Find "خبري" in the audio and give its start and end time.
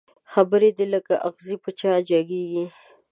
0.31-0.69